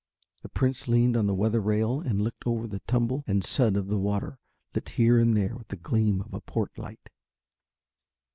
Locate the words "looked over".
2.19-2.63